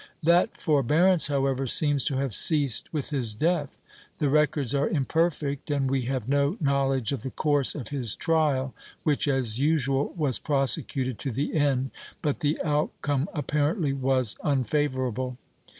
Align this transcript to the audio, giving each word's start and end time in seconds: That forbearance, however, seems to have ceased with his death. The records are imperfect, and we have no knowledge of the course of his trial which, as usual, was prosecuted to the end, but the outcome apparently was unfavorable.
That 0.23 0.59
forbearance, 0.59 1.27
however, 1.27 1.67
seems 1.67 2.03
to 2.05 2.17
have 2.17 2.33
ceased 2.33 2.91
with 2.91 3.11
his 3.11 3.35
death. 3.35 3.77
The 4.17 4.29
records 4.31 4.73
are 4.73 4.89
imperfect, 4.89 5.69
and 5.69 5.91
we 5.91 6.05
have 6.05 6.27
no 6.27 6.57
knowledge 6.59 7.11
of 7.11 7.21
the 7.21 7.29
course 7.29 7.75
of 7.75 7.89
his 7.89 8.15
trial 8.15 8.73
which, 9.03 9.27
as 9.27 9.59
usual, 9.59 10.11
was 10.17 10.39
prosecuted 10.39 11.19
to 11.19 11.29
the 11.29 11.53
end, 11.55 11.91
but 12.23 12.39
the 12.39 12.59
outcome 12.63 13.29
apparently 13.35 13.93
was 13.93 14.35
unfavorable. 14.43 15.37